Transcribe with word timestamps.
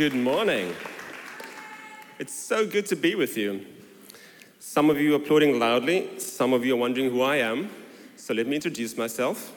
Good 0.00 0.14
morning. 0.14 0.74
It's 2.18 2.32
so 2.32 2.66
good 2.66 2.86
to 2.86 2.96
be 2.96 3.14
with 3.14 3.36
you. 3.36 3.66
Some 4.58 4.88
of 4.88 4.98
you 4.98 5.12
are 5.12 5.16
applauding 5.16 5.58
loudly, 5.58 6.18
some 6.18 6.54
of 6.54 6.64
you 6.64 6.72
are 6.72 6.78
wondering 6.78 7.10
who 7.10 7.20
I 7.20 7.36
am. 7.36 7.68
So 8.16 8.32
let 8.32 8.46
me 8.46 8.56
introduce 8.56 8.96
myself. 8.96 9.52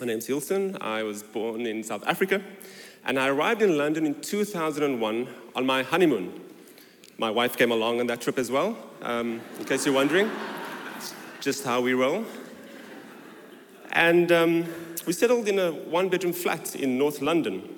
My 0.00 0.06
name's 0.06 0.26
Hilton. 0.26 0.78
I 0.80 1.02
was 1.02 1.22
born 1.22 1.66
in 1.66 1.84
South 1.84 2.02
Africa 2.06 2.40
and 3.04 3.18
I 3.18 3.28
arrived 3.28 3.60
in 3.60 3.76
London 3.76 4.06
in 4.06 4.18
2001 4.18 5.28
on 5.54 5.66
my 5.66 5.82
honeymoon. 5.82 6.40
My 7.18 7.30
wife 7.30 7.54
came 7.54 7.70
along 7.70 8.00
on 8.00 8.06
that 8.06 8.22
trip 8.22 8.38
as 8.38 8.50
well, 8.50 8.78
um, 9.02 9.42
in 9.58 9.66
case 9.66 9.84
you're 9.84 9.94
wondering 9.94 10.30
just 11.42 11.66
how 11.66 11.82
we 11.82 11.92
roll. 11.92 12.24
And 13.92 14.32
um, 14.32 14.64
we 15.06 15.12
settled 15.12 15.48
in 15.48 15.58
a 15.58 15.70
one 15.70 16.08
bedroom 16.08 16.32
flat 16.32 16.74
in 16.74 16.96
North 16.96 17.20
London. 17.20 17.74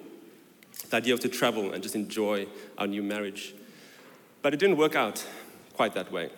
The 0.91 0.97
idea 0.97 1.15
of 1.15 1.21
to 1.21 1.29
travel 1.29 1.73
and 1.73 1.83
just 1.83 1.95
enjoy 1.95 2.47
our 2.77 2.87
new 2.87 3.03
marriage. 3.03 3.55
But 4.43 4.55
it 4.55 4.59
didn't 4.59 4.77
work 4.77 4.97
out 4.97 5.25
quite 5.75 5.95
that 5.95 6.11
way. 6.13 6.30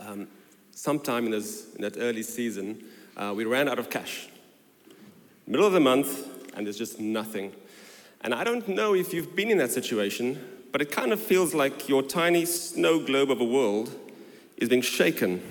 Um, 0.00 0.28
sometime 0.70 1.26
in, 1.26 1.32
this, 1.32 1.74
in, 1.74 1.82
that 1.82 1.96
early 1.98 2.22
season, 2.22 2.84
uh, 3.16 3.32
we 3.36 3.44
ran 3.44 3.68
out 3.68 3.78
of 3.78 3.90
cash. 3.90 4.28
Middle 5.46 5.66
of 5.66 5.72
the 5.72 5.80
month, 5.80 6.28
and 6.54 6.66
there's 6.66 6.78
just 6.78 7.00
nothing. 7.00 7.52
And 8.20 8.34
I 8.34 8.44
don't 8.44 8.66
know 8.68 8.94
if 8.94 9.12
you've 9.12 9.34
been 9.34 9.50
in 9.50 9.58
that 9.58 9.72
situation, 9.72 10.62
but 10.70 10.80
it 10.80 10.90
kind 10.90 11.12
of 11.12 11.20
feels 11.20 11.54
like 11.54 11.88
your 11.88 12.02
tiny 12.02 12.44
snow 12.44 12.98
globe 12.98 13.30
of 13.30 13.40
a 13.40 13.44
world 13.44 13.92
is 14.56 14.68
being 14.68 14.80
shaken 14.80 15.42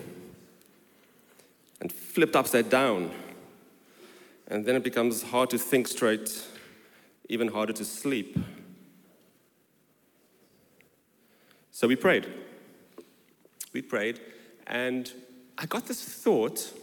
and 1.82 1.92
flipped 1.92 2.36
upside 2.36 2.70
down. 2.70 3.12
And 4.48 4.66
then 4.66 4.76
it 4.76 4.84
becomes 4.84 5.24
hard 5.24 5.50
to 5.52 5.58
think 5.58 5.88
straight, 5.88 6.46
even 7.32 7.48
harder 7.48 7.72
to 7.72 7.86
sleep. 7.86 8.38
So 11.72 11.88
we 11.88 11.96
prayed. 11.96 12.28
We 13.72 13.82
prayed, 13.82 14.20
and 14.68 15.10
I 15.58 15.66
got 15.66 15.88
this 15.88 16.04
thought 16.04 16.74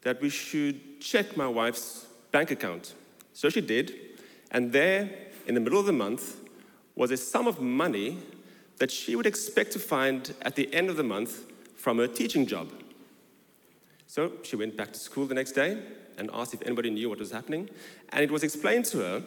that 0.00 0.22
we 0.22 0.30
should 0.30 1.02
check 1.02 1.36
my 1.36 1.46
wife's 1.46 2.06
bank 2.32 2.50
account. 2.50 2.94
So 3.34 3.50
she 3.50 3.60
did, 3.60 3.92
and 4.50 4.72
there, 4.72 5.10
in 5.46 5.54
the 5.54 5.60
middle 5.60 5.78
of 5.78 5.84
the 5.84 5.92
month, 5.92 6.40
was 6.96 7.10
a 7.10 7.18
sum 7.18 7.46
of 7.46 7.60
money 7.60 8.18
that 8.78 8.90
she 8.90 9.16
would 9.16 9.26
expect 9.26 9.72
to 9.72 9.78
find 9.78 10.32
at 10.40 10.56
the 10.56 10.72
end 10.72 10.88
of 10.88 10.96
the 10.96 11.04
month 11.04 11.42
from 11.76 11.98
her 11.98 12.06
teaching 12.06 12.46
job. 12.46 12.72
So 14.06 14.32
she 14.42 14.56
went 14.56 14.78
back 14.78 14.94
to 14.94 14.98
school 14.98 15.26
the 15.26 15.34
next 15.34 15.52
day 15.52 15.78
and 16.16 16.30
asked 16.32 16.54
if 16.54 16.62
anybody 16.62 16.88
knew 16.88 17.10
what 17.10 17.18
was 17.18 17.32
happening. 17.32 17.68
And 18.08 18.24
it 18.24 18.30
was 18.30 18.42
explained 18.42 18.86
to 18.86 18.98
her 19.00 19.24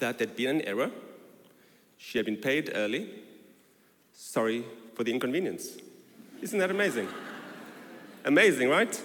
that 0.00 0.18
there'd 0.18 0.36
been 0.36 0.56
an 0.56 0.62
error. 0.62 0.90
She 1.96 2.18
had 2.18 2.26
been 2.26 2.36
paid 2.36 2.70
early. 2.74 3.08
Sorry 4.12 4.64
for 4.94 5.04
the 5.04 5.12
inconvenience. 5.12 5.78
Isn't 6.42 6.58
that 6.58 6.70
amazing? 6.70 7.08
amazing, 8.24 8.68
right? 8.68 9.00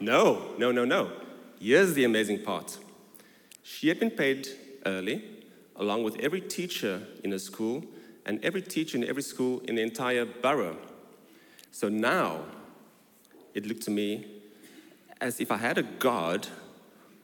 No, 0.00 0.52
no, 0.58 0.72
no, 0.72 0.84
no. 0.84 1.10
Here's 1.60 1.94
the 1.94 2.04
amazing 2.04 2.42
part. 2.42 2.78
She 3.62 3.88
had 3.88 4.00
been 4.00 4.10
paid 4.10 4.48
early, 4.84 5.24
along 5.76 6.04
with 6.04 6.18
every 6.20 6.40
teacher 6.40 7.02
in 7.22 7.30
her 7.32 7.38
school 7.38 7.84
and 8.26 8.44
every 8.44 8.62
teacher 8.62 8.96
in 8.96 9.04
every 9.04 9.22
school 9.22 9.60
in 9.60 9.76
the 9.76 9.82
entire 9.82 10.24
borough. 10.24 10.76
So 11.70 11.88
now 11.88 12.44
it 13.54 13.66
looked 13.66 13.82
to 13.82 13.90
me 13.90 14.26
as 15.20 15.40
if 15.40 15.50
I 15.50 15.56
had 15.56 15.78
a 15.78 15.82
God 15.82 16.48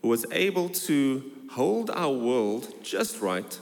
who 0.02 0.08
was 0.08 0.24
able 0.30 0.68
to 0.68 1.32
hold 1.50 1.90
our 1.90 2.12
world 2.12 2.72
just 2.82 3.20
right 3.20 3.58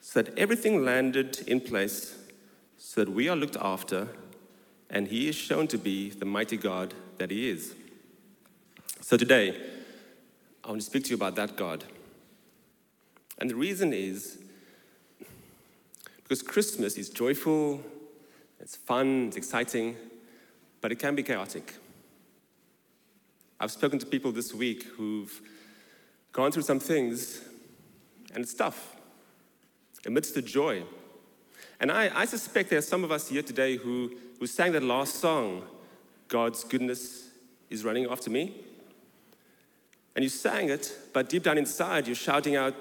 so 0.00 0.22
that 0.22 0.36
everything 0.36 0.84
landed 0.84 1.40
in 1.46 1.60
place 1.60 2.16
so 2.76 3.04
that 3.04 3.10
we 3.10 3.28
are 3.28 3.36
looked 3.36 3.56
after 3.60 4.08
and 4.90 5.08
he 5.08 5.28
is 5.28 5.34
shown 5.34 5.66
to 5.68 5.78
be 5.78 6.10
the 6.10 6.24
mighty 6.24 6.56
God 6.56 6.92
that 7.18 7.30
he 7.30 7.48
is. 7.48 7.74
So 9.00 9.16
today, 9.16 9.56
I 10.64 10.68
want 10.68 10.80
to 10.80 10.86
speak 10.86 11.04
to 11.04 11.10
you 11.10 11.16
about 11.16 11.34
that 11.36 11.56
God. 11.56 11.84
And 13.38 13.48
the 13.48 13.56
reason 13.56 13.92
is 13.92 14.38
because 16.22 16.42
Christmas 16.42 16.96
is 16.96 17.10
joyful, 17.10 17.80
it's 18.60 18.76
fun, 18.76 19.28
it's 19.28 19.36
exciting, 19.36 19.96
but 20.80 20.92
it 20.92 20.98
can 20.98 21.14
be 21.14 21.22
chaotic. 21.22 21.74
I've 23.58 23.70
spoken 23.70 23.98
to 23.98 24.06
people 24.06 24.32
this 24.32 24.52
week 24.52 24.84
who've 24.96 25.40
gone 26.32 26.50
through 26.50 26.62
some 26.62 26.80
things, 26.80 27.42
and 28.34 28.42
it's 28.42 28.54
tough 28.54 28.96
amidst 30.06 30.34
the 30.34 30.42
joy. 30.42 30.82
And 31.78 31.90
I, 31.90 32.10
I 32.14 32.24
suspect 32.24 32.70
there 32.70 32.78
are 32.78 32.82
some 32.82 33.04
of 33.04 33.12
us 33.12 33.28
here 33.28 33.42
today 33.42 33.76
who, 33.76 34.12
who 34.38 34.46
sang 34.46 34.72
that 34.72 34.82
last 34.82 35.16
song, 35.16 35.62
God's 36.28 36.64
goodness 36.64 37.28
is 37.70 37.84
running 37.84 38.06
after 38.06 38.30
me. 38.30 38.54
And 40.14 40.22
you 40.22 40.28
sang 40.28 40.68
it, 40.68 40.96
but 41.12 41.28
deep 41.28 41.42
down 41.42 41.58
inside, 41.58 42.06
you're 42.06 42.16
shouting 42.16 42.56
out, 42.56 42.74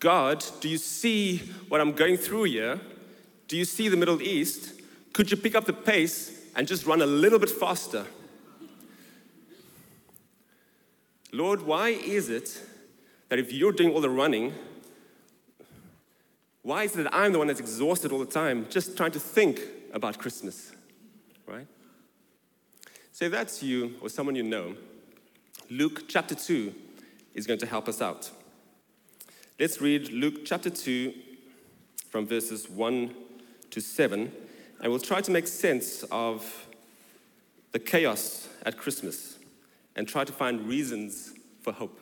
God, 0.00 0.44
do 0.60 0.68
you 0.68 0.78
see 0.78 1.38
what 1.68 1.80
I'm 1.80 1.92
going 1.92 2.16
through 2.16 2.44
here? 2.44 2.80
Do 3.48 3.56
you 3.56 3.64
see 3.64 3.88
the 3.88 3.96
Middle 3.96 4.20
East? 4.20 4.80
Could 5.12 5.30
you 5.30 5.36
pick 5.36 5.54
up 5.54 5.64
the 5.64 5.72
pace 5.72 6.30
and 6.54 6.66
just 6.66 6.86
run 6.86 7.00
a 7.00 7.06
little 7.06 7.38
bit 7.38 7.50
faster? 7.50 8.04
Lord, 11.32 11.62
why 11.62 11.90
is 11.90 12.28
it 12.28 12.60
that 13.28 13.38
if 13.38 13.52
you're 13.52 13.72
doing 13.72 13.92
all 13.92 14.00
the 14.00 14.10
running, 14.10 14.54
why 16.62 16.84
is 16.84 16.96
it 16.96 17.04
that 17.04 17.14
I'm 17.14 17.32
the 17.32 17.38
one 17.38 17.46
that's 17.46 17.60
exhausted 17.60 18.12
all 18.12 18.18
the 18.18 18.26
time 18.26 18.66
just 18.70 18.96
trying 18.96 19.12
to 19.12 19.20
think 19.20 19.60
about 19.92 20.18
Christmas? 20.18 20.72
Right? 21.46 21.66
So 23.12 23.26
if 23.26 23.32
that's 23.32 23.62
you 23.62 23.94
or 24.00 24.08
someone 24.08 24.34
you 24.34 24.42
know, 24.42 24.76
Luke 25.70 26.04
chapter 26.08 26.34
2 26.34 26.74
is 27.34 27.46
going 27.46 27.58
to 27.60 27.66
help 27.66 27.88
us 27.88 28.02
out. 28.02 28.30
Let's 29.58 29.80
read 29.80 30.12
Luke 30.12 30.44
chapter 30.44 30.70
2 30.70 31.14
from 32.10 32.26
verses 32.26 32.68
1 32.68 33.14
to 33.70 33.80
7, 33.80 34.32
and 34.80 34.90
we'll 34.90 35.00
try 35.00 35.20
to 35.20 35.30
make 35.30 35.46
sense 35.46 36.04
of 36.10 36.66
the 37.72 37.78
chaos 37.78 38.48
at 38.64 38.76
Christmas 38.76 39.38
and 39.96 40.06
try 40.06 40.24
to 40.24 40.32
find 40.32 40.68
reasons 40.68 41.32
for 41.62 41.72
hope. 41.72 42.00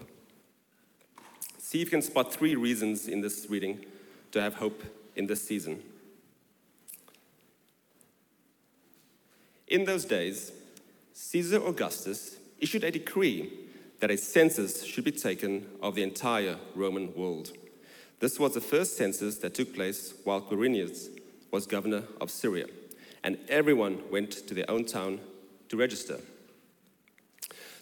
See 1.75 1.83
if 1.83 1.89
you 1.89 1.91
can 1.91 2.03
spot 2.03 2.33
three 2.33 2.55
reasons 2.55 3.09
in 3.09 3.21
this 3.21 3.49
reading 3.51 3.85
to 4.31 4.41
have 4.41 4.55
hope 4.55 4.85
in 5.17 5.27
this 5.27 5.43
season. 5.43 5.83
In 9.67 9.85
those 9.85 10.05
days, 10.05 10.53
Caesar 11.15 11.57
Augustus 11.67 12.37
issued 12.61 12.85
a 12.85 12.93
decree 12.93 13.53
that 13.99 14.13
a 14.13 14.17
census 14.17 14.85
should 14.85 15.03
be 15.03 15.11
taken 15.11 15.67
of 15.83 15.97
the 15.97 16.05
entire 16.05 16.59
Roman 16.77 17.13
world. 17.17 17.51
This 18.21 18.39
was 18.39 18.55
the 18.55 18.61
first 18.61 18.97
census 18.97 19.39
that 19.39 19.55
took 19.55 19.75
place 19.75 20.15
while 20.23 20.43
Quirinius 20.43 21.09
was 21.51 21.67
governor 21.67 22.05
of 22.21 22.31
Syria, 22.31 22.67
and 23.25 23.37
everyone 23.49 23.99
went 24.13 24.31
to 24.47 24.55
their 24.55 24.71
own 24.71 24.85
town 24.85 25.19
to 25.71 25.77
register. 25.77 26.21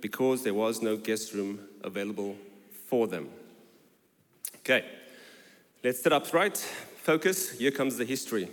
because 0.00 0.42
there 0.42 0.54
was 0.54 0.82
no 0.82 0.96
guest 0.96 1.32
room 1.32 1.60
available 1.82 2.36
for 2.86 3.06
them. 3.06 3.28
Okay, 4.56 4.84
let's 5.82 6.02
sit 6.02 6.12
up 6.12 6.32
right. 6.32 6.56
Focus. 6.56 7.50
Here 7.50 7.70
comes 7.70 7.96
the 7.96 8.04
history. 8.04 8.48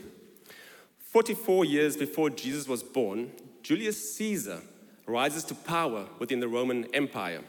44 0.97 1.65
years 1.65 1.95
before 1.95 2.30
Jesus 2.30 2.68
was 2.68 2.83
born, 2.83 3.31
Julius 3.63 4.15
Caesar 4.15 4.62
rises 5.06 5.44
to 5.45 5.56
power 5.56 6.06
within 6.19 6.39
the 6.39 6.47
Roman 6.47 6.86
Empire. 6.94 7.42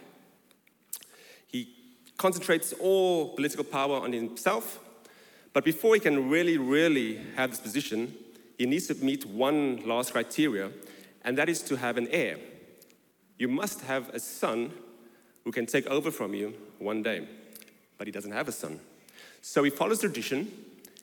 He 1.49 1.75
concentrates 2.17 2.73
all 2.75 3.35
political 3.35 3.65
power 3.65 3.97
on 3.97 4.13
himself, 4.13 4.79
but 5.53 5.65
before 5.65 5.95
he 5.95 6.01
can 6.01 6.29
really, 6.29 6.59
really 6.59 7.21
have 7.35 7.51
this 7.51 7.61
position, 7.61 8.15
he 8.59 8.67
needs 8.67 8.87
to 8.87 8.95
meet 8.95 9.25
one 9.27 9.87
last 9.87 10.13
criteria, 10.13 10.71
and 11.25 11.37
that 11.39 11.49
is 11.49 11.63
to 11.63 11.77
have 11.77 11.97
an 11.97 12.09
heir. 12.11 12.39
You 13.39 13.49
must 13.49 13.83
have 13.83 14.09
a 14.11 14.21
son 14.21 14.73
who 15.45 15.53
can 15.53 15.67
take 15.67 15.87
over 15.87 16.11
from 16.11 16.35
you 16.35 16.55
one 16.79 17.03
day. 17.03 17.27
But 17.99 18.07
he 18.07 18.13
doesn't 18.13 18.33
have 18.33 18.49
a 18.49 18.53
son. 18.53 18.81
So 19.43 19.63
he 19.63 19.71
follows 19.71 20.01
tradition 20.01 20.51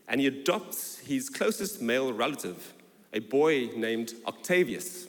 and 0.08 0.20
he 0.20 0.28
adopts 0.28 1.00
his 1.00 1.30
closest 1.30 1.82
male 1.82 2.12
relative, 2.12 2.74
a 3.14 3.20
boy 3.20 3.70
named 3.76 4.14
Octavius. 4.28 5.08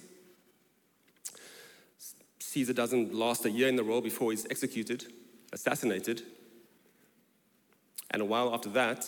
Caesar 2.39 2.73
doesn't 2.73 3.13
last 3.13 3.45
a 3.45 3.51
year 3.51 3.67
in 3.69 3.75
the 3.75 3.83
role 3.83 4.01
before 4.01 4.31
he's 4.31 4.47
executed, 4.49 5.13
assassinated. 5.53 6.23
And 8.13 8.23
a 8.23 8.25
while 8.25 8.55
after 8.55 8.69
that, 8.71 9.05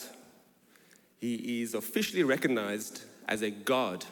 he 1.21 1.63
is 1.63 1.75
officially 1.75 2.25
recognized 2.25 3.05
as 3.29 3.43
a 3.43 3.51
god 3.51 4.05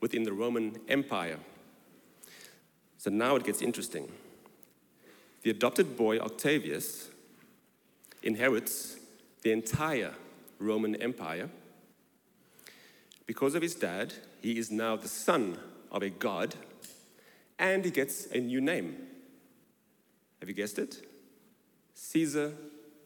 within 0.00 0.24
the 0.24 0.32
Roman 0.32 0.76
Empire. 0.88 1.38
So 3.04 3.10
now 3.10 3.36
it 3.36 3.44
gets 3.44 3.60
interesting. 3.60 4.10
The 5.42 5.50
adopted 5.50 5.94
boy, 5.94 6.20
Octavius, 6.20 7.10
inherits 8.22 8.96
the 9.42 9.52
entire 9.52 10.14
Roman 10.58 10.94
Empire. 10.94 11.50
Because 13.26 13.54
of 13.54 13.60
his 13.60 13.74
dad, 13.74 14.14
he 14.40 14.56
is 14.56 14.70
now 14.70 14.96
the 14.96 15.08
son 15.08 15.58
of 15.92 16.02
a 16.02 16.08
god, 16.08 16.54
and 17.58 17.84
he 17.84 17.90
gets 17.90 18.24
a 18.32 18.40
new 18.40 18.62
name. 18.62 18.96
Have 20.40 20.48
you 20.48 20.54
guessed 20.54 20.78
it? 20.78 21.06
Caesar 21.92 22.54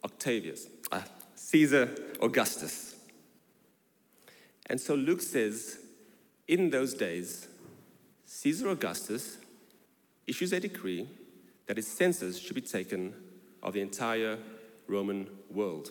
Octavius. 0.05 0.69
Ah, 0.93 1.07
Caesar 1.35 1.91
Augustus. 2.23 2.95
And 4.67 4.81
so 4.81 4.95
Luke 4.95 5.23
says, 5.23 5.81
in 6.47 6.71
those 6.71 6.95
days, 6.95 7.49
Caesar 8.27 8.69
Augustus 8.69 9.39
issues 10.29 10.53
a 10.53 10.61
decree 10.61 11.09
that 11.67 11.79
a 11.79 11.83
census 11.83 12.39
should 12.39 12.55
be 12.55 12.61
taken 12.61 13.15
of 13.63 13.73
the 13.73 13.81
entire 13.81 14.39
Roman 14.87 15.29
world. 15.51 15.91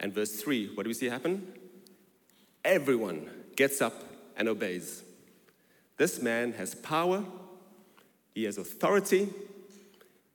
And 0.00 0.12
verse 0.12 0.40
3, 0.40 0.74
what 0.74 0.82
do 0.82 0.88
we 0.88 0.94
see 0.94 1.08
happen? 1.08 1.52
Everyone 2.64 3.30
gets 3.56 3.80
up 3.80 3.94
and 4.36 4.48
obeys. 4.48 5.02
This 5.96 6.20
man 6.20 6.52
has 6.54 6.74
power, 6.74 7.24
he 8.34 8.44
has 8.44 8.58
authority, 8.58 9.28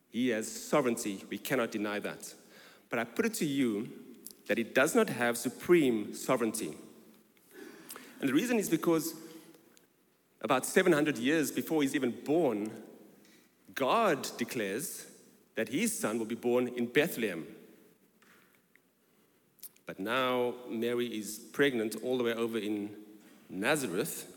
he 0.09 0.29
has 0.29 0.49
sovereignty. 0.49 1.23
We 1.29 1.37
cannot 1.37 1.71
deny 1.71 1.99
that. 1.99 2.33
But 2.89 2.99
I 2.99 3.03
put 3.03 3.25
it 3.25 3.33
to 3.35 3.45
you 3.45 3.89
that 4.47 4.57
he 4.57 4.63
does 4.63 4.95
not 4.95 5.09
have 5.09 5.37
supreme 5.37 6.13
sovereignty. 6.13 6.73
And 8.19 8.29
the 8.29 8.33
reason 8.33 8.59
is 8.59 8.69
because 8.69 9.13
about 10.41 10.65
700 10.65 11.17
years 11.17 11.51
before 11.51 11.81
he's 11.81 11.95
even 11.95 12.11
born, 12.11 12.71
God 13.73 14.27
declares 14.37 15.05
that 15.55 15.69
his 15.69 15.97
son 15.97 16.19
will 16.19 16.25
be 16.25 16.35
born 16.35 16.67
in 16.67 16.85
Bethlehem. 16.85 17.45
But 19.85 19.99
now 19.99 20.53
Mary 20.69 21.07
is 21.07 21.39
pregnant 21.51 21.95
all 22.03 22.17
the 22.17 22.23
way 22.23 22.33
over 22.33 22.57
in 22.57 22.91
Nazareth, 23.49 24.31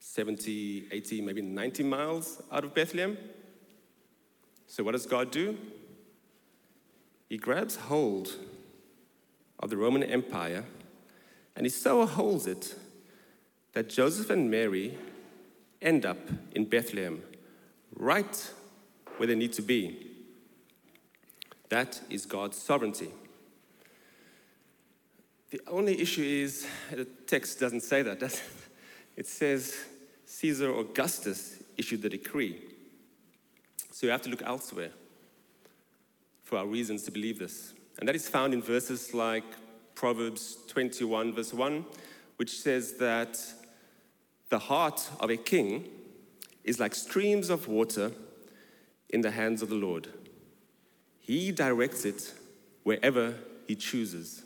70, 0.00 0.88
80, 0.90 1.20
maybe 1.20 1.42
90 1.42 1.82
miles 1.84 2.42
out 2.50 2.64
of 2.64 2.74
Bethlehem. 2.74 3.16
So, 4.66 4.82
what 4.82 4.92
does 4.92 5.06
God 5.06 5.30
do? 5.30 5.58
He 7.28 7.36
grabs 7.36 7.76
hold 7.76 8.34
of 9.58 9.70
the 9.70 9.76
Roman 9.76 10.02
Empire 10.02 10.64
and 11.54 11.66
he 11.66 11.70
so 11.70 12.06
holds 12.06 12.46
it 12.46 12.74
that 13.72 13.88
Joseph 13.88 14.30
and 14.30 14.50
Mary 14.50 14.96
end 15.82 16.04
up 16.04 16.18
in 16.52 16.64
Bethlehem, 16.64 17.22
right 17.94 18.52
where 19.16 19.26
they 19.26 19.34
need 19.34 19.52
to 19.54 19.62
be. 19.62 20.10
That 21.68 22.00
is 22.10 22.26
God's 22.26 22.56
sovereignty. 22.56 23.10
The 25.50 25.60
only 25.66 26.00
issue 26.00 26.22
is 26.22 26.66
the 26.90 27.04
text 27.04 27.58
doesn't 27.60 27.82
say 27.82 28.02
that, 28.02 28.20
does 28.20 28.34
it? 28.34 28.42
It 29.16 29.26
says 29.26 29.76
Caesar 30.24 30.72
Augustus 30.74 31.62
issued 31.76 32.00
the 32.00 32.08
decree. 32.08 32.62
So 33.90 34.06
you 34.06 34.12
have 34.12 34.22
to 34.22 34.30
look 34.30 34.42
elsewhere 34.42 34.92
for 36.44 36.56
our 36.56 36.66
reasons 36.66 37.02
to 37.02 37.10
believe 37.10 37.38
this. 37.38 37.74
And 37.98 38.08
that 38.08 38.16
is 38.16 38.28
found 38.28 38.54
in 38.54 38.62
verses 38.62 39.12
like 39.12 39.44
Proverbs 39.94 40.56
21, 40.68 41.34
verse 41.34 41.52
1, 41.52 41.84
which 42.36 42.60
says 42.60 42.94
that 42.94 43.38
the 44.50 44.58
heart 44.58 45.08
of 45.20 45.30
a 45.30 45.36
king 45.36 45.88
is 46.64 46.78
like 46.78 46.94
streams 46.94 47.48
of 47.48 47.68
water 47.68 48.12
in 49.08 49.22
the 49.22 49.30
hands 49.30 49.62
of 49.62 49.68
the 49.68 49.74
Lord. 49.74 50.08
He 51.20 51.52
directs 51.52 52.04
it 52.04 52.34
wherever 52.82 53.34
he 53.66 53.76
chooses. 53.76 54.42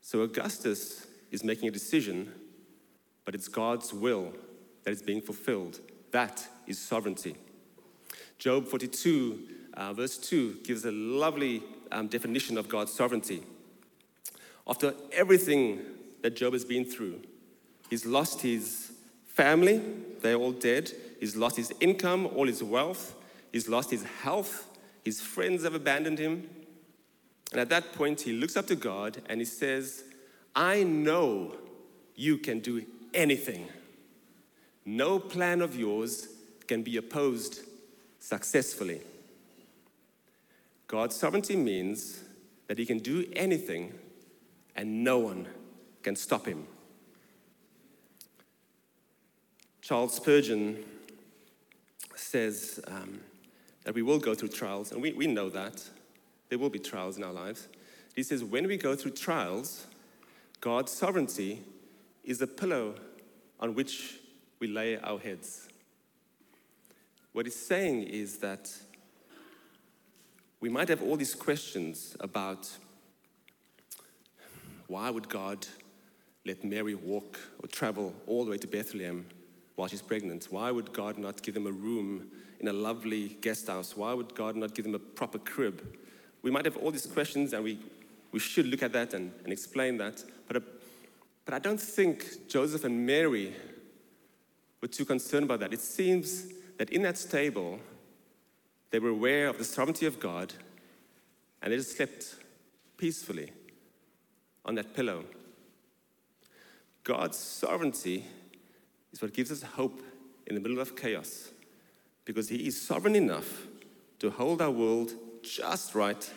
So 0.00 0.22
Augustus 0.22 1.06
is 1.30 1.44
making 1.44 1.68
a 1.68 1.72
decision, 1.72 2.32
but 3.24 3.34
it's 3.34 3.48
God's 3.48 3.92
will 3.92 4.32
that 4.84 4.92
is 4.92 5.02
being 5.02 5.20
fulfilled. 5.20 5.80
That 6.12 6.46
is 6.66 6.78
sovereignty. 6.78 7.36
Job 8.38 8.66
42, 8.66 9.38
uh, 9.74 9.92
verse 9.92 10.18
2, 10.18 10.60
gives 10.64 10.84
a 10.84 10.92
lovely 10.92 11.62
um, 11.90 12.08
definition 12.08 12.58
of 12.58 12.68
God's 12.68 12.92
sovereignty. 12.92 13.42
After 14.66 14.94
everything 15.12 15.80
that 16.22 16.36
Job 16.36 16.52
has 16.52 16.64
been 16.64 16.84
through, 16.84 17.20
he's 17.92 18.06
lost 18.06 18.40
his 18.40 18.90
family, 19.26 19.78
they're 20.22 20.36
all 20.36 20.52
dead. 20.52 20.90
He's 21.20 21.36
lost 21.36 21.58
his 21.58 21.74
income, 21.78 22.26
all 22.34 22.46
his 22.46 22.62
wealth. 22.62 23.14
He's 23.52 23.68
lost 23.68 23.90
his 23.90 24.02
health. 24.02 24.66
His 25.04 25.20
friends 25.20 25.62
have 25.64 25.74
abandoned 25.74 26.18
him. 26.18 26.48
And 27.50 27.60
at 27.60 27.68
that 27.68 27.92
point, 27.92 28.22
he 28.22 28.32
looks 28.32 28.56
up 28.56 28.66
to 28.68 28.76
God 28.76 29.20
and 29.28 29.42
he 29.42 29.44
says, 29.44 30.04
I 30.56 30.84
know 30.84 31.54
you 32.16 32.38
can 32.38 32.60
do 32.60 32.82
anything. 33.12 33.68
No 34.86 35.18
plan 35.18 35.60
of 35.60 35.76
yours 35.76 36.28
can 36.66 36.82
be 36.82 36.96
opposed 36.96 37.60
successfully. 38.20 39.02
God's 40.86 41.14
sovereignty 41.14 41.56
means 41.56 42.24
that 42.68 42.78
he 42.78 42.86
can 42.86 43.00
do 43.00 43.30
anything 43.36 43.92
and 44.74 45.04
no 45.04 45.18
one 45.18 45.46
can 46.02 46.16
stop 46.16 46.46
him. 46.46 46.66
Charles 49.82 50.14
Spurgeon 50.14 50.84
says 52.14 52.78
um, 52.86 53.18
that 53.82 53.96
we 53.96 54.02
will 54.02 54.20
go 54.20 54.32
through 54.32 54.50
trials, 54.50 54.92
and 54.92 55.02
we, 55.02 55.12
we 55.12 55.26
know 55.26 55.50
that. 55.50 55.82
There 56.48 56.58
will 56.58 56.70
be 56.70 56.78
trials 56.78 57.16
in 57.16 57.24
our 57.24 57.32
lives. 57.32 57.66
He 58.14 58.22
says, 58.22 58.44
when 58.44 58.68
we 58.68 58.76
go 58.76 58.94
through 58.94 59.10
trials, 59.12 59.88
God's 60.60 60.92
sovereignty 60.92 61.62
is 62.22 62.38
the 62.38 62.46
pillow 62.46 62.94
on 63.58 63.74
which 63.74 64.20
we 64.60 64.68
lay 64.68 64.98
our 64.98 65.18
heads. 65.18 65.68
What 67.32 67.46
he's 67.46 67.56
saying 67.56 68.04
is 68.04 68.38
that 68.38 68.70
we 70.60 70.68
might 70.68 70.90
have 70.90 71.02
all 71.02 71.16
these 71.16 71.34
questions 71.34 72.16
about 72.20 72.70
why 74.86 75.10
would 75.10 75.28
God 75.28 75.66
let 76.46 76.62
Mary 76.62 76.94
walk 76.94 77.40
or 77.60 77.66
travel 77.66 78.14
all 78.28 78.44
the 78.44 78.52
way 78.52 78.58
to 78.58 78.68
Bethlehem 78.68 79.26
while 79.76 79.88
she's 79.88 80.02
pregnant? 80.02 80.48
Why 80.50 80.70
would 80.70 80.92
God 80.92 81.18
not 81.18 81.42
give 81.42 81.54
them 81.54 81.66
a 81.66 81.72
room 81.72 82.30
in 82.60 82.68
a 82.68 82.72
lovely 82.72 83.36
guest 83.40 83.66
house? 83.66 83.96
Why 83.96 84.12
would 84.14 84.34
God 84.34 84.56
not 84.56 84.74
give 84.74 84.84
them 84.84 84.94
a 84.94 84.98
proper 84.98 85.38
crib? 85.38 85.96
We 86.42 86.50
might 86.50 86.64
have 86.64 86.76
all 86.76 86.90
these 86.90 87.06
questions 87.06 87.52
and 87.52 87.64
we, 87.64 87.78
we 88.32 88.38
should 88.38 88.66
look 88.66 88.82
at 88.82 88.92
that 88.92 89.14
and, 89.14 89.32
and 89.44 89.52
explain 89.52 89.96
that. 89.98 90.22
But, 90.46 90.56
uh, 90.56 90.60
but 91.44 91.54
I 91.54 91.58
don't 91.58 91.80
think 91.80 92.48
Joseph 92.48 92.84
and 92.84 93.06
Mary 93.06 93.54
were 94.80 94.88
too 94.88 95.04
concerned 95.04 95.44
about 95.44 95.60
that. 95.60 95.72
It 95.72 95.80
seems 95.80 96.46
that 96.78 96.90
in 96.90 97.02
that 97.02 97.18
stable, 97.18 97.78
they 98.90 98.98
were 98.98 99.10
aware 99.10 99.48
of 99.48 99.58
the 99.58 99.64
sovereignty 99.64 100.06
of 100.06 100.20
God 100.20 100.52
and 101.62 101.72
they 101.72 101.76
just 101.76 101.96
slept 101.96 102.36
peacefully 102.96 103.52
on 104.64 104.74
that 104.74 104.94
pillow. 104.94 105.24
God's 107.04 107.38
sovereignty 107.38 108.24
is 109.12 109.20
what 109.20 109.32
gives 109.32 109.50
us 109.50 109.62
hope 109.62 110.02
in 110.46 110.54
the 110.54 110.60
middle 110.60 110.80
of 110.80 110.96
chaos 110.96 111.50
because 112.24 112.48
He 112.48 112.66
is 112.66 112.80
sovereign 112.80 113.16
enough 113.16 113.66
to 114.18 114.30
hold 114.30 114.62
our 114.62 114.70
world 114.70 115.12
just 115.42 115.94
right 115.94 116.30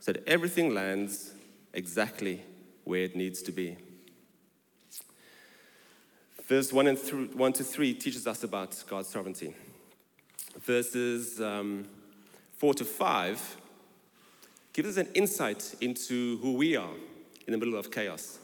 so 0.00 0.12
that 0.12 0.26
everything 0.26 0.74
lands 0.74 1.32
exactly 1.72 2.42
where 2.84 3.02
it 3.02 3.16
needs 3.16 3.42
to 3.42 3.52
be. 3.52 3.76
Verse 6.46 6.72
1, 6.72 6.86
and 6.88 6.98
th- 6.98 7.34
1 7.34 7.52
to 7.52 7.64
3 7.64 7.94
teaches 7.94 8.26
us 8.26 8.42
about 8.42 8.82
God's 8.88 9.08
sovereignty. 9.08 9.54
Verses 10.58 11.40
um, 11.40 11.86
4 12.56 12.74
to 12.74 12.84
5 12.84 13.56
gives 14.72 14.88
us 14.88 14.96
an 14.96 15.12
insight 15.14 15.74
into 15.80 16.38
who 16.38 16.54
we 16.54 16.76
are 16.76 16.94
in 17.46 17.52
the 17.52 17.58
middle 17.58 17.78
of 17.78 17.90
chaos. 17.90 18.38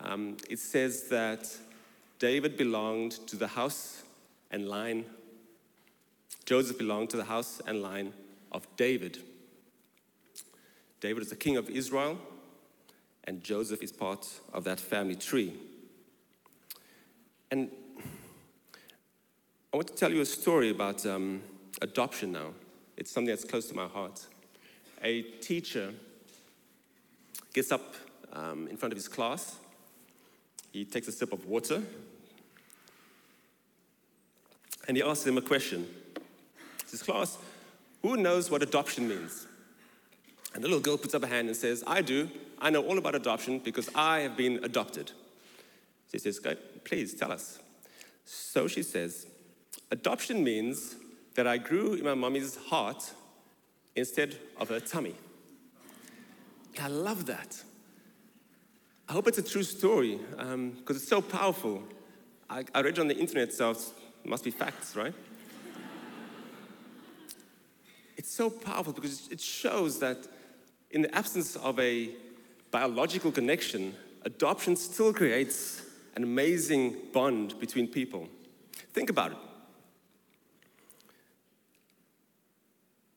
Um, 0.00 0.36
it 0.50 0.58
says 0.58 1.08
that 1.08 1.48
David 2.18 2.56
belonged 2.56 3.12
to 3.26 3.36
the 3.36 3.48
house 3.48 4.02
and 4.50 4.68
line, 4.68 5.04
Joseph 6.44 6.78
belonged 6.78 7.10
to 7.10 7.16
the 7.16 7.24
house 7.24 7.60
and 7.66 7.82
line 7.82 8.12
of 8.52 8.66
David. 8.76 9.18
David 11.00 11.22
is 11.22 11.30
the 11.30 11.36
king 11.36 11.56
of 11.56 11.68
Israel, 11.68 12.18
and 13.24 13.42
Joseph 13.42 13.82
is 13.82 13.92
part 13.92 14.26
of 14.52 14.64
that 14.64 14.80
family 14.80 15.16
tree. 15.16 15.54
And 17.50 17.70
I 19.72 19.76
want 19.76 19.88
to 19.88 19.94
tell 19.94 20.12
you 20.12 20.20
a 20.20 20.26
story 20.26 20.70
about 20.70 21.04
um, 21.04 21.42
adoption 21.82 22.32
now. 22.32 22.54
It's 22.96 23.10
something 23.10 23.28
that's 23.28 23.44
close 23.44 23.66
to 23.66 23.74
my 23.74 23.86
heart. 23.86 24.26
A 25.02 25.22
teacher 25.22 25.92
gets 27.52 27.72
up 27.72 27.94
um, 28.32 28.68
in 28.68 28.76
front 28.76 28.92
of 28.92 28.96
his 28.96 29.08
class, 29.08 29.56
he 30.74 30.84
takes 30.84 31.06
a 31.06 31.12
sip 31.12 31.32
of 31.32 31.46
water, 31.46 31.80
and 34.88 34.96
he 34.96 35.02
asks 35.04 35.22
them 35.22 35.38
a 35.38 35.40
question. 35.40 35.86
He 36.82 36.88
says, 36.88 37.02
Class, 37.04 37.38
who 38.02 38.16
knows 38.16 38.50
what 38.50 38.60
adoption 38.60 39.08
means? 39.08 39.46
And 40.52 40.64
the 40.64 40.66
little 40.66 40.82
girl 40.82 40.98
puts 40.98 41.14
up 41.14 41.22
a 41.22 41.28
hand 41.28 41.46
and 41.46 41.56
says, 41.56 41.84
I 41.86 42.02
do. 42.02 42.28
I 42.60 42.70
know 42.70 42.82
all 42.82 42.98
about 42.98 43.14
adoption 43.14 43.60
because 43.60 43.88
I 43.94 44.20
have 44.20 44.36
been 44.36 44.64
adopted. 44.64 45.12
She 46.10 46.18
says, 46.18 46.40
Please 46.82 47.14
tell 47.14 47.30
us. 47.30 47.60
So 48.24 48.66
she 48.66 48.82
says, 48.82 49.28
Adoption 49.92 50.42
means 50.42 50.96
that 51.36 51.46
I 51.46 51.56
grew 51.56 51.94
in 51.94 52.04
my 52.04 52.14
mommy's 52.14 52.56
heart 52.56 53.12
instead 53.94 54.38
of 54.56 54.70
her 54.70 54.80
tummy. 54.80 55.14
I 56.82 56.88
love 56.88 57.26
that. 57.26 57.62
I 59.08 59.12
hope 59.12 59.28
it's 59.28 59.38
a 59.38 59.42
true 59.42 59.62
story 59.62 60.18
because 60.30 60.54
um, 60.54 60.78
it's 60.88 61.08
so 61.08 61.20
powerful. 61.20 61.82
I, 62.48 62.64
I, 62.74 62.80
read 62.80 62.94
it 62.94 62.98
on 62.98 63.08
the 63.08 63.16
internet, 63.16 63.52
so 63.52 63.72
it 63.72 63.78
must 64.24 64.44
be 64.44 64.50
facts, 64.50 64.96
right? 64.96 65.12
it's 68.16 68.30
so 68.30 68.48
powerful 68.48 68.94
because 68.94 69.28
it 69.30 69.40
shows 69.40 69.98
that 69.98 70.26
in 70.90 71.02
the 71.02 71.14
absence 71.14 71.56
of 71.56 71.78
a 71.78 72.10
biological 72.70 73.30
connection, 73.30 73.94
adoption 74.22 74.76
still 74.76 75.12
creates 75.12 75.82
an 76.16 76.22
amazing 76.22 76.96
bond 77.12 77.58
between 77.60 77.86
people. 77.86 78.28
Think 78.94 79.10
about 79.10 79.32
it. 79.32 79.38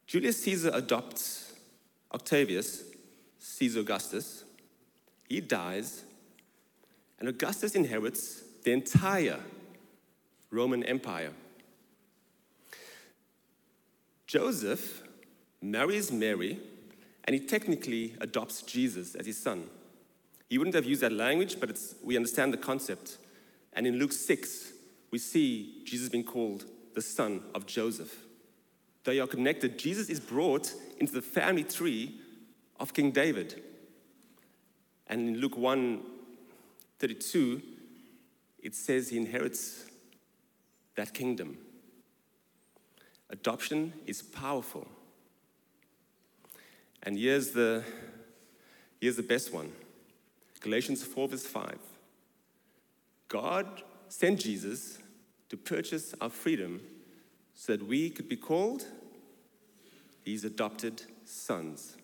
Julius 0.07 0.43
Caesar 0.43 0.71
adopts 0.73 1.53
Octavius, 2.13 2.83
Caesar 3.39 3.81
Augustus. 3.81 4.43
He 5.27 5.41
dies, 5.41 6.03
and 7.19 7.27
Augustus 7.27 7.75
inherits 7.75 8.43
the 8.63 8.71
entire 8.71 9.39
Roman 10.51 10.83
Empire. 10.83 11.31
Joseph 14.25 15.03
marries 15.61 16.11
Mary, 16.11 16.59
and 17.25 17.33
he 17.33 17.39
technically 17.39 18.15
adopts 18.21 18.61
Jesus 18.61 19.15
as 19.15 19.25
his 19.25 19.37
son. 19.37 19.69
He 20.49 20.57
wouldn't 20.57 20.75
have 20.75 20.85
used 20.85 21.01
that 21.01 21.11
language, 21.11 21.59
but 21.59 21.77
we 22.03 22.15
understand 22.15 22.53
the 22.53 22.57
concept. 22.57 23.17
And 23.73 23.85
in 23.85 23.99
Luke 23.99 24.13
6, 24.13 24.71
we 25.11 25.17
see 25.17 25.81
Jesus 25.83 26.09
being 26.09 26.23
called 26.23 26.65
the 26.93 27.01
son 27.01 27.43
of 27.53 27.65
Joseph. 27.65 28.15
They 29.03 29.19
are 29.19 29.27
connected. 29.27 29.77
Jesus 29.77 30.09
is 30.09 30.19
brought 30.19 30.73
into 30.99 31.13
the 31.13 31.21
family 31.21 31.63
tree 31.63 32.19
of 32.79 32.93
King 32.93 33.11
David. 33.11 33.63
And 35.07 35.29
in 35.29 35.41
Luke 35.41 35.57
1 35.57 36.01
32, 36.99 37.61
it 38.63 38.73
says 38.73 39.09
he 39.09 39.17
inherits 39.17 39.85
that 40.95 41.13
kingdom. 41.13 41.57
Adoption 43.29 43.93
is 44.05 44.21
powerful. 44.21 44.87
And 47.03 47.17
here's 47.17 47.51
the, 47.51 47.83
here's 48.99 49.15
the 49.15 49.23
best 49.23 49.53
one 49.53 49.71
Galatians 50.59 51.03
4, 51.03 51.27
verse 51.27 51.45
5. 51.45 51.77
God 53.27 53.83
sent 54.09 54.39
Jesus 54.39 54.99
to 55.49 55.57
purchase 55.57 56.13
our 56.19 56.29
freedom 56.29 56.81
so 57.53 57.75
that 57.75 57.87
we 57.87 58.09
could 58.09 58.29
be 58.29 58.35
called 58.35 58.85
his 60.23 60.43
adopted 60.43 61.03
sons. 61.25 61.97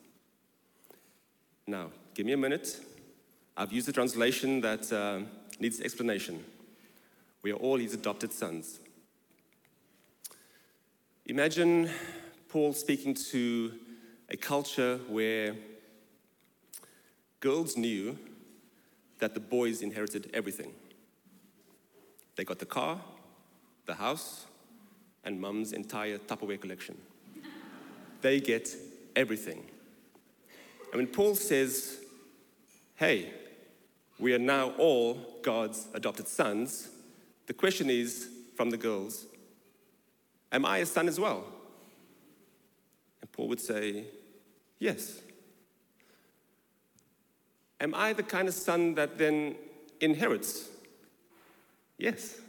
Now, 1.67 1.91
give 2.13 2.25
me 2.25 2.33
a 2.33 2.37
minute. 2.37 2.79
I've 3.55 3.71
used 3.71 3.87
a 3.89 3.91
translation 3.91 4.61
that 4.61 4.91
uh, 4.91 5.21
needs 5.59 5.79
explanation. 5.79 6.43
We 7.41 7.51
are 7.51 7.55
all 7.55 7.77
his 7.77 7.93
adopted 7.93 8.33
sons. 8.33 8.79
Imagine 11.25 11.89
Paul 12.49 12.73
speaking 12.73 13.13
to 13.31 13.73
a 14.29 14.37
culture 14.37 14.99
where 15.07 15.55
girls 17.39 17.77
knew 17.77 18.17
that 19.19 19.33
the 19.33 19.39
boys 19.39 19.81
inherited 19.81 20.29
everything. 20.33 20.73
They 22.35 22.43
got 22.43 22.59
the 22.59 22.65
car, 22.65 22.99
the 23.85 23.95
house, 23.95 24.45
and 25.23 25.39
mum's 25.39 25.71
entire 25.71 26.17
Tupperware 26.17 26.59
collection 26.59 26.97
they 28.23 28.39
get 28.39 28.75
everything. 29.15 29.63
And 30.91 30.95
when 30.95 31.07
Paul 31.07 31.35
says, 31.35 31.99
hey, 32.95 33.31
we 34.23 34.33
are 34.33 34.39
now 34.39 34.71
all 34.77 35.19
God's 35.41 35.89
adopted 35.93 36.29
sons, 36.29 36.87
the 37.45 37.53
question 37.53 37.89
is 37.89 38.29
from 38.55 38.69
the 38.69 38.77
girls, 38.77 39.25
am 40.49 40.65
I 40.65 40.77
a 40.77 40.85
son 40.85 41.09
as 41.09 41.19
well? 41.19 41.43
And 43.19 43.29
Paul 43.33 43.49
would 43.49 43.59
say, 43.59 44.05
yes. 44.79 45.19
Am 47.81 47.93
I 47.93 48.13
the 48.13 48.23
kind 48.23 48.47
of 48.47 48.53
son 48.53 48.95
that 48.95 49.17
then 49.17 49.55
inherits? 49.99 50.69
Yes. 51.97 52.39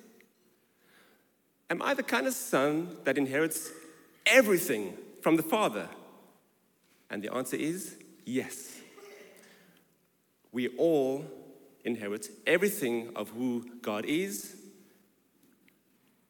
Am 1.68 1.82
I 1.82 1.94
the 1.94 2.04
kind 2.04 2.28
of 2.28 2.34
son 2.34 2.98
that 3.02 3.18
inherits 3.18 3.72
everything 4.26 4.96
from 5.22 5.34
the 5.34 5.42
Father? 5.42 5.88
And 7.10 7.20
the 7.20 7.34
answer 7.34 7.56
is 7.56 7.96
yes. 8.24 8.78
We 10.52 10.68
all 10.78 11.24
inherit 11.84 12.28
everything 12.46 13.10
of 13.14 13.30
who 13.30 13.64
God 13.82 14.04
is. 14.06 14.56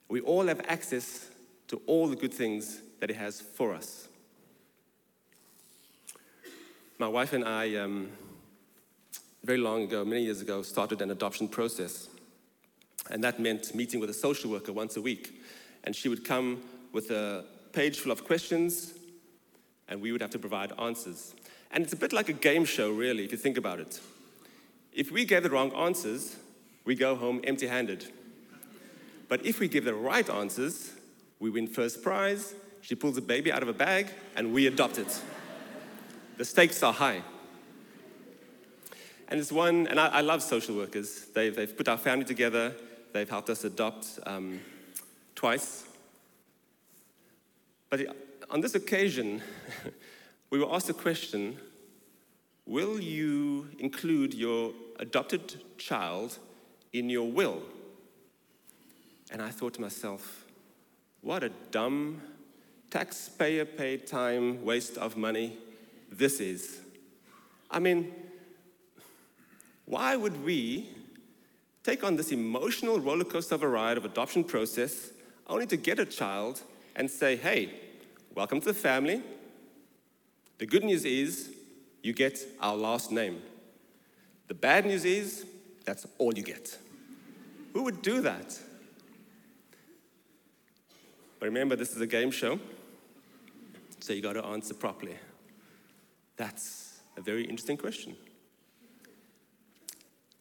We 0.09 0.21
all 0.21 0.47
have 0.47 0.61
access 0.67 1.29
to 1.69 1.81
all 1.87 2.09
the 2.09 2.17
good 2.17 2.35
things 2.35 2.83
that 3.01 3.11
He 3.11 3.17
has 3.17 3.41
for 3.41 3.73
us. 3.75 4.09
My 6.99 7.09
wife 7.09 7.33
and 7.33 7.45
I, 7.45 7.75
um, 7.77 8.11
very 9.43 9.59
long 9.59 9.83
ago, 9.83 10.05
many 10.05 10.25
years 10.25 10.41
ago, 10.41 10.63
started 10.63 11.03
an 11.03 11.11
adoption 11.11 11.49
process. 11.49 12.09
And 13.11 13.23
that 13.25 13.41
meant 13.41 13.75
meeting 13.75 14.01
with 14.01 14.11
a 14.11 14.15
social 14.15 14.51
worker 14.51 14.73
once 14.73 14.97
a 14.97 15.03
week. 15.03 15.43
And 15.85 15.95
she 15.95 16.09
would 16.09 16.25
come 16.25 16.63
with 16.93 17.11
a 17.11 17.45
page 17.73 17.99
full 17.99 18.13
of 18.13 18.25
questions, 18.25 18.95
and 19.89 20.01
we 20.01 20.13
would 20.13 20.23
have 20.23 20.31
to 20.31 20.39
provide 20.39 20.73
answers. 20.79 21.35
And 21.73 21.83
it's 21.83 21.93
a 21.93 21.97
bit 21.97 22.13
like 22.13 22.29
a 22.29 22.33
game 22.33 22.65
show, 22.65 22.91
really, 22.91 23.25
if 23.25 23.33
you 23.33 23.39
think 23.39 23.59
about 23.59 23.81
it. 23.81 24.01
If 24.95 25.11
we 25.11 25.25
gave 25.25 25.43
the 25.43 25.51
wrong 25.51 25.73
answers, 25.73 26.37
we 26.85 26.95
go 26.95 27.17
home 27.17 27.41
empty 27.43 27.67
handed. 27.67 28.07
But 29.29 29.45
if 29.45 29.59
we 29.59 29.67
give 29.67 29.85
the 29.85 29.95
right 29.95 30.29
answers, 30.31 30.93
we 31.41 31.51
win 31.51 31.67
first 31.67 32.01
prize, 32.01 32.55
she 32.81 32.95
pulls 32.95 33.17
a 33.17 33.23
baby 33.23 33.51
out 33.51 33.63
of 33.63 33.69
a 33.69 33.73
bag, 33.73 34.11
and 34.37 34.53
we 34.53 34.69
adopt 34.69 34.99
it. 34.99 35.21
the 36.37 36.45
stakes 36.45 36.81
are 36.85 36.93
high. 36.93 37.23
And 39.27 39.41
it's 39.41 39.51
one, 39.51 39.89
and 39.89 39.99
I, 39.99 40.07
I 40.07 40.21
love 40.21 40.45
social 40.45 40.77
workers. 40.77 41.27
They've, 41.35 41.57
they've, 41.57 41.77
put 41.77 41.89
our 41.89 41.99
family 41.99 42.25
together, 42.25 42.73
they've 43.13 43.29
helped 43.29 43.51
us 43.51 43.65
adopt 43.65 44.21
um, 44.27 44.61
twice. 45.35 45.87
But 47.91 48.17
on 48.49 48.61
this 48.61 48.77
occasion, 48.77 49.43
we 50.51 50.61
were 50.61 50.73
asked 50.73 50.89
a 50.89 50.95
question 50.95 51.59
Will 52.67 52.99
you 52.99 53.69
include 53.79 54.33
your 54.33 54.73
adopted 54.99 55.63
child 55.79 56.39
in 56.93 57.11
your 57.11 57.31
will? 57.31 57.63
And 59.31 59.43
I 59.43 59.51
thought 59.51 59.75
to 59.75 59.81
myself, 59.81 60.45
what 61.21 61.43
a 61.43 61.51
dumb, 61.71 62.21
taxpayer 62.91 63.65
paid 63.65 64.07
time 64.07 64.65
waste 64.65 64.99
of 64.99 65.17
money 65.17 65.59
this 66.11 66.41
is. 66.41 66.81
I 67.71 67.79
mean, 67.79 68.13
why 69.87 70.17
would 70.17 70.45
we 70.45 70.89
take 71.83 72.05
on 72.05 72.17
this 72.17 72.33
emotional 72.33 73.01
rollercoaster 73.01 73.53
of 73.53 73.63
a 73.63 73.69
ride 73.69 73.97
of 73.97 74.05
adoption 74.05 74.45
process 74.45 75.11
only 75.47 75.67
to 75.67 75.77
get 75.77 75.99
a 75.99 76.07
child 76.07 76.63
and 76.97 77.11
say, 77.11 77.37
hey, 77.37 77.73
welcome 78.35 78.61
to 78.61 78.67
the 78.67 78.75
family. 78.75 79.23
The 80.59 80.67
good 80.67 80.85
news 80.85 81.05
is 81.05 81.51
you 82.03 82.13
get 82.13 82.39
our 82.61 82.77
last 82.77 83.11
name. 83.11 83.43
The 84.49 84.55
bad 84.55 84.87
news 84.87 85.05
is 85.05 85.47
that's 85.85 86.07
all 86.19 86.35
you 86.35 86.43
get. 86.43 86.79
Who 87.73 87.83
would 87.85 88.03
do 88.03 88.21
that? 88.21 88.59
But 91.39 91.47
remember, 91.47 91.77
this 91.77 91.95
is 91.95 92.01
a 92.01 92.07
game 92.07 92.31
show, 92.31 92.59
so 94.01 94.13
you 94.13 94.23
got 94.23 94.35
to 94.35 94.45
answer 94.45 94.75
properly. 94.75 95.17
That's 96.37 97.01
a 97.17 97.21
very 97.21 97.45
interesting 97.45 97.77
question. 97.77 98.17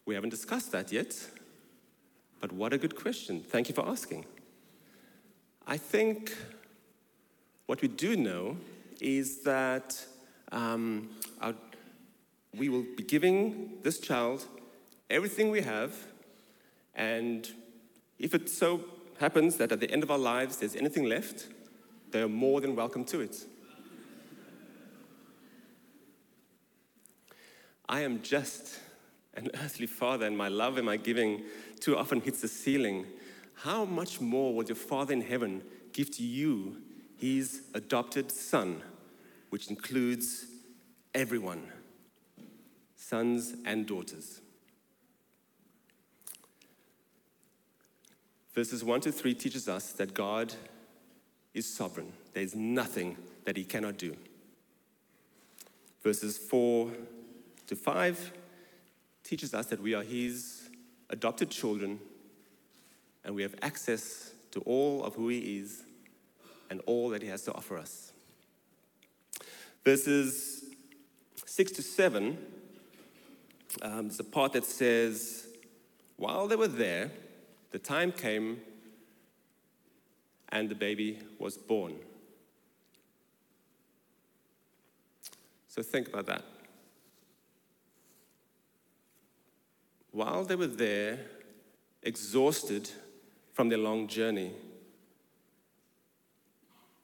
We 0.06 0.14
haven't 0.14 0.30
discussed 0.30 0.72
that 0.72 0.92
yet, 0.92 1.14
but 2.40 2.52
what 2.52 2.72
a 2.72 2.78
good 2.78 2.94
question. 2.94 3.40
Thank 3.40 3.68
you 3.68 3.74
for 3.74 3.86
asking. 3.86 4.26
I 5.66 5.78
think 5.78 6.36
what 7.66 7.80
we 7.80 7.88
do 7.88 8.16
know 8.16 8.58
is 9.00 9.42
that 9.44 10.04
um, 10.52 11.08
our, 11.40 11.54
we 12.56 12.68
will 12.68 12.84
be 12.96 13.02
giving 13.02 13.78
this 13.82 13.98
child 13.98 14.46
everything 15.10 15.50
we 15.50 15.60
have, 15.60 15.92
and 16.94 17.48
if 18.18 18.34
it 18.34 18.48
so 18.48 18.84
happens 19.18 19.56
that 19.56 19.72
at 19.72 19.80
the 19.80 19.90
end 19.90 20.02
of 20.02 20.10
our 20.10 20.18
lives 20.18 20.56
there's 20.58 20.76
anything 20.76 21.04
left, 21.04 21.48
they 22.10 22.22
are 22.22 22.28
more 22.28 22.60
than 22.60 22.76
welcome 22.76 23.04
to 23.04 23.20
it. 23.20 23.36
I 27.88 28.00
am 28.00 28.22
just 28.22 28.80
an 29.34 29.50
earthly 29.62 29.86
father, 29.86 30.26
and 30.26 30.38
my 30.38 30.48
love 30.48 30.76
and 30.76 30.86
my 30.86 30.96
giving 30.96 31.42
too 31.80 31.96
often 31.96 32.20
hits 32.20 32.40
the 32.40 32.48
ceiling. 32.48 33.06
How 33.54 33.84
much 33.84 34.20
more 34.20 34.54
will 34.54 34.64
your 34.64 34.76
Father 34.76 35.12
in 35.12 35.20
heaven 35.20 35.62
give 35.92 36.10
to 36.12 36.22
you 36.22 36.78
his 37.16 37.62
adopted 37.74 38.30
son, 38.30 38.82
which 39.50 39.68
includes 39.68 40.46
everyone, 41.14 41.62
sons 43.08 43.54
and 43.64 43.86
daughters? 43.86 44.40
Verses 48.54 48.84
1 48.84 49.00
to 49.02 49.12
3 49.12 49.34
teaches 49.34 49.68
us 49.68 49.92
that 49.92 50.14
God 50.14 50.54
is 51.52 51.66
sovereign. 51.66 52.12
There's 52.32 52.54
nothing 52.54 53.16
that 53.44 53.56
he 53.56 53.64
cannot 53.64 53.98
do. 53.98 54.16
Verses 56.02 56.38
4 56.38 56.90
to 57.66 57.76
5 57.76 58.32
teaches 59.22 59.54
us 59.54 59.66
that 59.66 59.82
we 59.82 59.94
are 59.94 60.02
his 60.02 60.68
adopted 61.10 61.50
children 61.50 61.98
and 63.24 63.34
we 63.34 63.42
have 63.42 63.54
access 63.62 64.32
to 64.52 64.60
all 64.60 65.02
of 65.02 65.14
who 65.14 65.28
he 65.28 65.58
is 65.58 65.82
and 66.70 66.80
all 66.86 67.08
that 67.10 67.22
he 67.22 67.28
has 67.28 67.42
to 67.42 67.52
offer 67.52 67.76
us. 67.76 68.12
Verses 69.84 70.64
6 71.44 71.72
to 71.72 71.82
7, 71.82 72.38
um, 73.82 74.08
there's 74.08 74.20
a 74.20 74.24
part 74.24 74.52
that 74.52 74.64
says, 74.64 75.46
While 76.16 76.46
they 76.46 76.56
were 76.56 76.68
there, 76.68 77.10
the 77.70 77.78
time 77.78 78.12
came 78.12 78.60
and 80.50 80.68
the 80.68 80.74
baby 80.74 81.18
was 81.38 81.56
born. 81.56 81.94
So 85.68 85.82
think 85.82 86.08
about 86.08 86.26
that. 86.26 86.44
While 90.12 90.44
they 90.44 90.54
were 90.54 90.68
there, 90.68 91.18
exhausted 92.04 92.88
from 93.52 93.68
their 93.68 93.78
long 93.78 94.06
journey, 94.06 94.52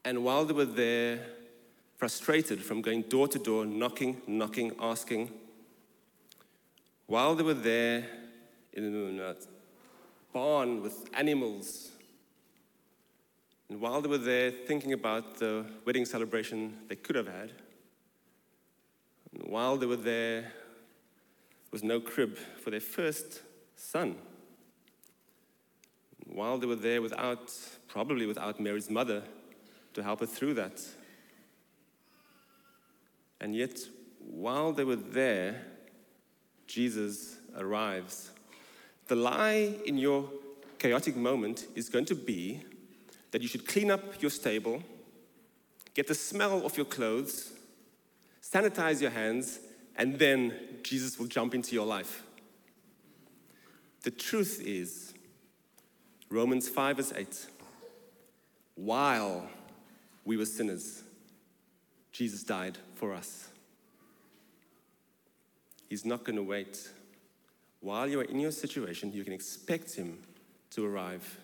and 0.04 0.24
while 0.24 0.44
they 0.44 0.52
were 0.52 0.64
there, 0.64 1.18
frustrated 1.96 2.62
from 2.62 2.80
going 2.80 3.02
door 3.02 3.26
to 3.28 3.38
door, 3.38 3.66
knocking, 3.66 4.22
knocking, 4.26 4.72
asking, 4.80 5.30
while 7.10 7.34
they 7.34 7.42
were 7.42 7.54
there 7.54 8.06
in 8.72 9.18
a 9.18 9.34
barn 10.32 10.80
with 10.80 11.10
animals, 11.12 11.90
and 13.68 13.80
while 13.80 14.00
they 14.00 14.08
were 14.08 14.16
there 14.16 14.52
thinking 14.52 14.92
about 14.92 15.36
the 15.38 15.66
wedding 15.84 16.04
celebration 16.04 16.72
they 16.88 16.94
could 16.94 17.16
have 17.16 17.26
had, 17.26 17.50
and 19.32 19.42
while 19.50 19.76
they 19.76 19.86
were 19.86 19.96
there 19.96 20.52
was 21.72 21.82
no 21.82 21.98
crib 21.98 22.38
for 22.62 22.70
their 22.70 22.78
first 22.78 23.42
son. 23.74 24.14
While 26.26 26.58
they 26.58 26.66
were 26.68 26.76
there 26.76 27.02
without, 27.02 27.52
probably 27.88 28.26
without 28.26 28.60
Mary's 28.60 28.88
mother 28.88 29.24
to 29.94 30.02
help 30.04 30.20
her 30.20 30.26
through 30.26 30.54
that. 30.54 30.80
And 33.40 33.56
yet, 33.56 33.80
while 34.20 34.72
they 34.72 34.84
were 34.84 34.94
there, 34.94 35.64
Jesus 36.70 37.36
arrives. 37.58 38.30
The 39.08 39.16
lie 39.16 39.74
in 39.84 39.98
your 39.98 40.30
chaotic 40.78 41.16
moment 41.16 41.66
is 41.74 41.88
going 41.88 42.04
to 42.06 42.14
be 42.14 42.62
that 43.32 43.42
you 43.42 43.48
should 43.48 43.66
clean 43.66 43.90
up 43.90 44.22
your 44.22 44.30
stable, 44.30 44.82
get 45.94 46.06
the 46.06 46.14
smell 46.14 46.64
of 46.64 46.76
your 46.76 46.86
clothes, 46.86 47.52
sanitize 48.40 49.00
your 49.00 49.10
hands, 49.10 49.58
and 49.96 50.16
then 50.18 50.54
Jesus 50.84 51.18
will 51.18 51.26
jump 51.26 51.56
into 51.56 51.74
your 51.74 51.86
life. 51.86 52.22
The 54.02 54.12
truth 54.12 54.62
is, 54.64 55.12
Romans 56.30 56.68
5 56.68 56.96
verse 56.96 57.12
8, 57.14 57.46
while 58.76 59.48
we 60.24 60.36
were 60.36 60.46
sinners, 60.46 61.02
Jesus 62.12 62.44
died 62.44 62.78
for 62.94 63.12
us. 63.12 63.48
He's 65.90 66.04
not 66.04 66.22
going 66.22 66.36
to 66.36 66.42
wait. 66.42 66.88
While 67.80 68.08
you 68.08 68.20
are 68.20 68.24
in 68.24 68.38
your 68.38 68.52
situation, 68.52 69.12
you 69.12 69.24
can 69.24 69.32
expect 69.32 69.96
Him 69.96 70.20
to 70.70 70.86
arrive. 70.86 71.38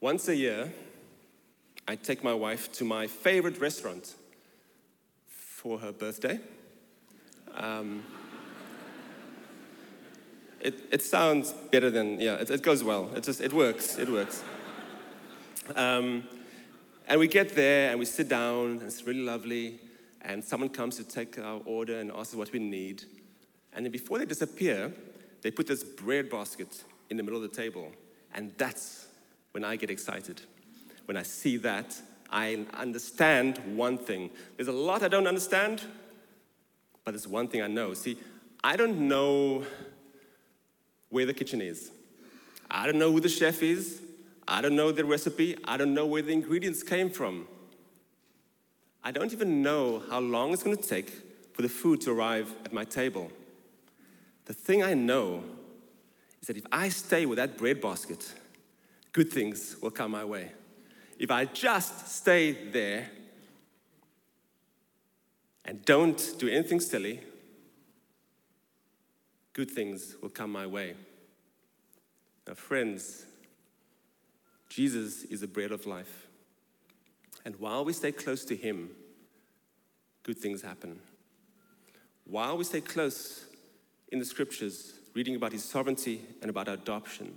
Once 0.00 0.26
a 0.26 0.34
year, 0.34 0.72
I 1.86 1.94
take 1.94 2.24
my 2.24 2.34
wife 2.34 2.72
to 2.72 2.84
my 2.84 3.06
favorite 3.06 3.60
restaurant 3.60 4.16
for 5.28 5.78
her 5.78 5.92
birthday. 5.92 6.40
Um, 7.54 8.02
it, 10.60 10.74
it 10.90 11.02
sounds 11.02 11.52
better 11.70 11.88
than, 11.88 12.20
yeah, 12.20 12.34
it, 12.34 12.50
it 12.50 12.62
goes 12.62 12.82
well. 12.82 13.10
It 13.14 13.22
just, 13.22 13.40
it 13.40 13.52
works, 13.52 13.96
it 13.96 14.08
works. 14.08 14.42
Um, 15.76 16.24
and 17.06 17.20
we 17.20 17.28
get 17.28 17.54
there 17.54 17.90
and 17.90 18.00
we 18.00 18.06
sit 18.06 18.28
down, 18.28 18.72
and 18.72 18.82
it's 18.82 19.06
really 19.06 19.22
lovely, 19.22 19.78
and 20.22 20.42
someone 20.42 20.68
comes 20.68 20.96
to 20.96 21.04
take 21.04 21.38
our 21.38 21.60
order 21.64 21.98
and 21.98 22.10
asks 22.12 22.34
what 22.34 22.52
we 22.52 22.58
need. 22.58 23.04
And 23.72 23.84
then 23.84 23.92
before 23.92 24.18
they 24.18 24.24
disappear, 24.24 24.92
they 25.42 25.50
put 25.50 25.66
this 25.66 25.82
bread 25.82 26.30
basket 26.30 26.84
in 27.10 27.16
the 27.16 27.22
middle 27.22 27.42
of 27.42 27.50
the 27.50 27.56
table. 27.56 27.90
And 28.34 28.52
that's 28.56 29.08
when 29.50 29.64
I 29.64 29.76
get 29.76 29.90
excited. 29.90 30.40
When 31.06 31.16
I 31.16 31.22
see 31.22 31.56
that, 31.58 32.00
I 32.30 32.64
understand 32.74 33.58
one 33.76 33.98
thing. 33.98 34.30
There's 34.56 34.68
a 34.68 34.72
lot 34.72 35.02
I 35.02 35.08
don't 35.08 35.26
understand, 35.26 35.82
but 37.04 37.12
there's 37.12 37.28
one 37.28 37.48
thing 37.48 37.60
I 37.60 37.66
know. 37.66 37.92
See, 37.92 38.16
I 38.64 38.76
don't 38.76 39.08
know 39.08 39.64
where 41.10 41.26
the 41.26 41.34
kitchen 41.34 41.60
is. 41.60 41.90
I 42.70 42.86
don't 42.86 42.98
know 42.98 43.12
who 43.12 43.20
the 43.20 43.28
chef 43.28 43.62
is. 43.62 44.00
I 44.48 44.62
don't 44.62 44.76
know 44.76 44.92
the 44.92 45.04
recipe. 45.04 45.56
I 45.64 45.76
don't 45.76 45.92
know 45.92 46.06
where 46.06 46.22
the 46.22 46.32
ingredients 46.32 46.82
came 46.82 47.10
from. 47.10 47.46
I 49.04 49.10
don't 49.10 49.32
even 49.32 49.62
know 49.62 50.02
how 50.10 50.20
long 50.20 50.52
it's 50.52 50.62
going 50.62 50.76
to 50.76 50.88
take 50.88 51.10
for 51.54 51.62
the 51.62 51.68
food 51.68 52.00
to 52.02 52.12
arrive 52.12 52.54
at 52.64 52.72
my 52.72 52.84
table. 52.84 53.30
The 54.44 54.54
thing 54.54 54.82
I 54.82 54.94
know 54.94 55.44
is 56.40 56.48
that 56.48 56.56
if 56.56 56.66
I 56.70 56.88
stay 56.88 57.26
with 57.26 57.36
that 57.36 57.56
bread 57.56 57.80
basket, 57.80 58.32
good 59.12 59.30
things 59.30 59.76
will 59.80 59.90
come 59.90 60.12
my 60.12 60.24
way. 60.24 60.52
If 61.18 61.30
I 61.30 61.44
just 61.44 62.08
stay 62.08 62.52
there 62.70 63.10
and 65.64 65.84
don't 65.84 66.34
do 66.38 66.48
anything 66.48 66.80
silly, 66.80 67.20
good 69.52 69.70
things 69.70 70.16
will 70.20 70.30
come 70.30 70.50
my 70.50 70.66
way. 70.66 70.94
Now, 72.46 72.54
friends, 72.54 73.26
Jesus 74.68 75.22
is 75.24 75.40
the 75.40 75.46
bread 75.46 75.70
of 75.70 75.86
life. 75.86 76.26
And 77.44 77.56
while 77.56 77.84
we 77.84 77.92
stay 77.92 78.12
close 78.12 78.44
to 78.46 78.56
Him, 78.56 78.90
good 80.22 80.38
things 80.38 80.62
happen. 80.62 81.00
While 82.24 82.56
we 82.56 82.64
stay 82.64 82.80
close 82.80 83.44
in 84.10 84.18
the 84.18 84.24
scriptures, 84.24 84.94
reading 85.14 85.36
about 85.36 85.52
His 85.52 85.64
sovereignty 85.64 86.20
and 86.40 86.50
about 86.50 86.68
our 86.68 86.74
adoption, 86.74 87.34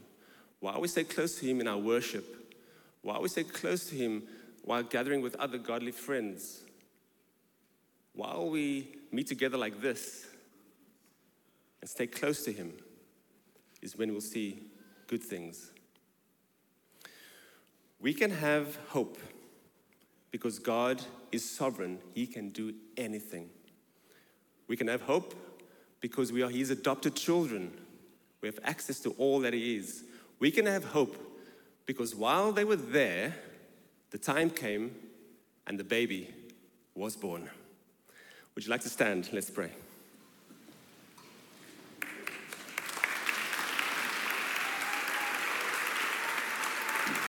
while 0.60 0.80
we 0.80 0.88
stay 0.88 1.04
close 1.04 1.40
to 1.40 1.46
Him 1.46 1.60
in 1.60 1.68
our 1.68 1.78
worship, 1.78 2.54
while 3.02 3.22
we 3.22 3.30
stay 3.30 3.44
close 3.44 3.90
to 3.90 3.96
Him 3.96 4.24
while 4.64 4.84
gathering 4.84 5.22
with 5.22 5.36
other 5.36 5.58
godly 5.58 5.92
friends, 5.92 6.62
while 8.14 8.50
we 8.50 8.96
meet 9.12 9.28
together 9.28 9.58
like 9.58 9.82
this 9.82 10.26
and 11.82 11.90
stay 11.90 12.08
close 12.08 12.44
to 12.46 12.52
Him, 12.52 12.74
is 13.82 13.96
when 13.98 14.12
we'll 14.12 14.22
see 14.22 14.64
good 15.08 15.22
things. 15.22 15.72
We 18.00 18.14
can 18.14 18.32
have 18.32 18.78
hope 18.90 19.20
because 20.36 20.60
God 20.60 21.02
is 21.32 21.50
sovereign, 21.50 21.98
He 22.14 22.28
can 22.28 22.50
do 22.50 22.74
anything. 22.98 23.50
We 24.68 24.76
can 24.76 24.90
have 24.90 25.04
hope 25.04 25.34
because 26.02 26.34
we 26.34 26.44
are 26.44 26.50
His 26.50 26.72
adopted 26.72 27.16
children. 27.16 27.72
We 28.42 28.50
have 28.50 28.60
access 28.66 29.00
to 29.04 29.12
all 29.12 29.40
that 29.40 29.54
He 29.54 29.78
is. 29.78 30.04
We 30.40 30.52
can 30.52 30.66
have 30.66 30.84
hope 30.84 31.16
because 31.86 32.14
while 32.14 32.52
they 32.52 32.66
were 32.66 32.76
there, 32.76 33.34
the 34.12 34.18
time 34.18 34.50
came 34.50 34.94
and 35.68 35.80
the 35.80 35.86
baby 35.86 36.34
was 36.96 37.16
born. 37.16 37.50
Would 38.56 38.66
you 38.66 38.72
like 38.72 38.82
to 38.82 38.90
stand? 38.90 39.30
Let's 39.32 39.50
pray. 39.50 39.72